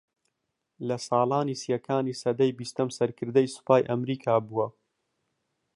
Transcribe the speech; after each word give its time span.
لە 0.87 0.97
ساڵانی 1.07 1.59
سیەکانی 1.63 2.19
سەدەی 2.21 2.55
بیستەم 2.59 2.89
سەرکردەی 2.97 3.51
سوپای 3.55 3.87
ئەمریکا 3.89 4.35
بووە 4.47 4.67